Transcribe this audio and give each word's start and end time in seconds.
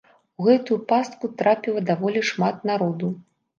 У 0.43 0.45
гэтую 0.47 0.77
пастку 0.91 1.29
трапіла 1.43 1.85
даволі 1.91 2.25
шмат 2.33 2.67
народу. 2.73 3.15